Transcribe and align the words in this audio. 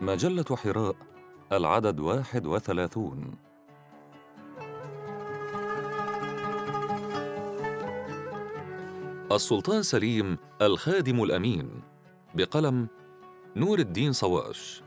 مجلة 0.00 0.56
حراء 0.56 0.96
العدد 1.52 2.00
واحد 2.00 2.46
وثلاثون. 2.46 3.34
السلطان 9.32 9.82
سليم 9.82 10.38
الخادم 10.62 11.22
الأمين 11.22 11.82
بقلم 12.34 12.88
نور 13.56 13.78
الدين 13.78 14.12
صواش. 14.12 14.82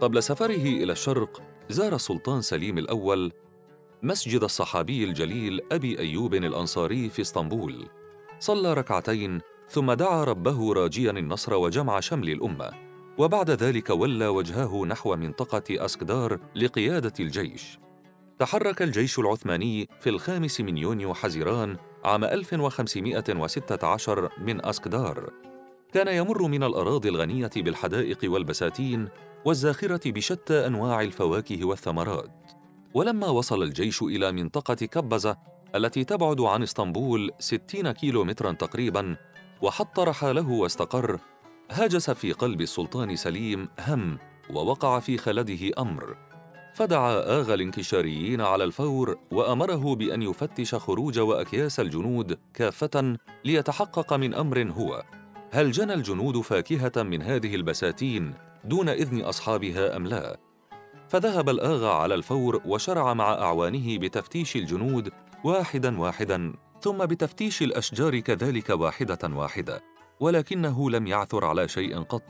قبل 0.00 0.22
سفره 0.22 0.66
إلى 0.82 0.92
الشرق 0.92 1.42
زار 1.70 1.94
السلطان 1.94 2.42
سليم 2.42 2.78
الأول 2.78 3.32
مسجد 4.04 4.44
الصحابي 4.44 5.04
الجليل 5.04 5.60
أبي 5.72 5.98
أيوب 5.98 6.34
الأنصاري 6.34 7.10
في 7.10 7.22
اسطنبول. 7.22 7.88
صلى 8.38 8.74
ركعتين 8.74 9.40
ثم 9.68 9.92
دعا 9.92 10.24
ربه 10.24 10.72
راجيا 10.72 11.10
النصر 11.10 11.54
وجمع 11.54 12.00
شمل 12.00 12.30
الأمة. 12.30 12.70
وبعد 13.18 13.50
ذلك 13.50 13.90
ولى 13.90 14.26
وجهه 14.26 14.86
نحو 14.86 15.16
منطقة 15.16 15.62
أسكدار 15.70 16.38
لقيادة 16.54 17.12
الجيش. 17.20 17.78
تحرك 18.38 18.82
الجيش 18.82 19.18
العثماني 19.18 19.88
في 20.00 20.10
الخامس 20.10 20.60
من 20.60 20.76
يونيو 20.76 21.14
حزيران 21.14 21.76
عام 22.04 22.24
1516 22.24 24.28
من 24.38 24.66
أسكدار. 24.66 25.30
كان 25.92 26.08
يمر 26.08 26.42
من 26.42 26.62
الأراضي 26.62 27.08
الغنية 27.08 27.50
بالحدائق 27.56 28.18
والبساتين 28.24 29.08
والزاخرة 29.44 30.10
بشتى 30.10 30.66
أنواع 30.66 31.00
الفواكه 31.00 31.64
والثمرات. 31.64 32.63
ولما 32.94 33.26
وصل 33.26 33.62
الجيش 33.62 34.02
إلى 34.02 34.32
منطقة 34.32 34.74
كبزة 34.74 35.36
التي 35.74 36.04
تبعد 36.04 36.40
عن 36.40 36.62
إسطنبول 36.62 37.30
60 37.38 37.92
كيلو 37.92 38.24
مترا 38.24 38.52
تقريبا 38.52 39.16
وحط 39.62 40.00
رحاله 40.00 40.50
واستقر 40.50 41.18
هاجس 41.70 42.10
في 42.10 42.32
قلب 42.32 42.60
السلطان 42.60 43.16
سليم 43.16 43.68
هم 43.80 44.18
ووقع 44.50 45.00
في 45.00 45.18
خلده 45.18 45.70
أمر 45.78 46.16
فدعا 46.74 47.12
آغا 47.12 47.54
الانكشاريين 47.54 48.40
على 48.40 48.64
الفور 48.64 49.18
وأمره 49.30 49.94
بأن 49.94 50.22
يفتش 50.22 50.74
خروج 50.74 51.18
وأكياس 51.18 51.80
الجنود 51.80 52.38
كافة 52.54 53.16
ليتحقق 53.44 54.12
من 54.12 54.34
أمر 54.34 54.70
هو 54.70 55.02
هل 55.50 55.72
جنى 55.72 55.94
الجنود 55.94 56.40
فاكهة 56.40 57.02
من 57.02 57.22
هذه 57.22 57.54
البساتين 57.54 58.34
دون 58.64 58.88
إذن 58.88 59.20
أصحابها 59.20 59.96
أم 59.96 60.06
لا؟ 60.06 60.36
فذهب 61.14 61.48
الآغا 61.48 61.92
على 61.92 62.14
الفور 62.14 62.62
وشرع 62.66 63.14
مع 63.14 63.32
أعوانه 63.32 63.98
بتفتيش 63.98 64.56
الجنود 64.56 65.12
واحدا 65.44 66.00
واحدا 66.00 66.52
ثم 66.80 67.06
بتفتيش 67.06 67.62
الأشجار 67.62 68.20
كذلك 68.20 68.70
واحدة 68.70 69.18
واحدة 69.24 69.82
ولكنه 70.20 70.90
لم 70.90 71.06
يعثر 71.06 71.44
على 71.44 71.68
شيء 71.68 72.02
قط. 72.02 72.22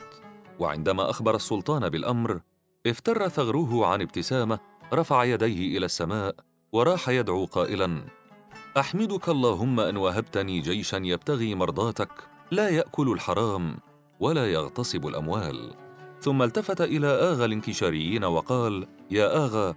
وعندما 0.58 1.10
أخبر 1.10 1.34
السلطان 1.36 1.88
بالأمر 1.88 2.40
افتر 2.86 3.28
ثغره 3.28 3.86
عن 3.86 4.02
ابتسامة 4.02 4.58
رفع 4.92 5.24
يديه 5.24 5.78
إلى 5.78 5.86
السماء 5.86 6.34
وراح 6.72 7.08
يدعو 7.08 7.44
قائلا 7.44 8.04
أحمدك 8.78 9.28
اللهم 9.28 9.80
أن 9.80 9.96
وهبتني 9.96 10.60
جيشا 10.60 10.96
يبتغي 10.96 11.54
مرضاتك 11.54 12.12
لا 12.50 12.68
يأكل 12.68 13.12
الحرام 13.12 13.76
ولا 14.20 14.52
يغتصب 14.52 15.06
الأموال. 15.06 15.83
ثم 16.24 16.42
التفت 16.42 16.80
إلى 16.80 17.06
آغا 17.06 17.44
الانكشاريين 17.44 18.24
وقال 18.24 18.86
يا 19.10 19.36
آغا 19.44 19.74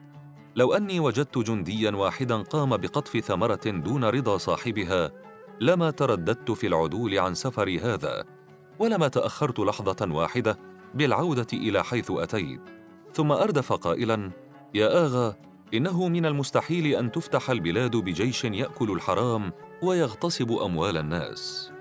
لو 0.56 0.74
أني 0.74 1.00
وجدت 1.00 1.38
جنديا 1.38 1.92
واحدا 1.92 2.36
قام 2.38 2.78
بقطف 2.78 3.18
ثمرة 3.18 3.62
دون 3.66 4.06
رضا 4.06 4.38
صاحبها 4.38 5.12
لما 5.60 5.92
ترددت 5.92 6.52
في 6.52 6.68
العدول 6.68 7.20
عن 7.20 7.34
سفري 7.34 7.80
هذا 7.80 8.24
ولما 8.80 9.08
تأخرت 9.08 9.60
لحظة 9.60 10.08
واحدة 10.12 10.60
بالعودة 10.96 11.48
إلى 11.54 11.84
حيث 11.84 12.12
أتيت. 12.12 12.62
ثم 13.14 13.32
أردف 13.32 13.74
قائلا 13.74 14.32
يا 14.74 15.06
آغا 15.06 15.36
إنه 15.74 16.08
من 16.08 16.26
المستحيل 16.26 16.96
أن 16.96 17.12
تفتح 17.12 17.50
البلاد 17.50 17.96
بجيش 17.96 18.44
يأكل 18.44 18.92
الحرام 18.92 19.52
ويغتصب 19.84 20.52
أموال 20.52 20.98
الناس. 20.98 21.72